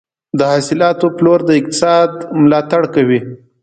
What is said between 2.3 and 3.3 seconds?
ملاتړ کوي.